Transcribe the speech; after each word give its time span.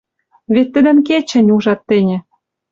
Вет 0.53 0.67
тӹдӹм 0.73 0.97
кечӹнь 1.07 1.53
ужат 1.55 1.79
тӹньӹ».— 1.87 2.17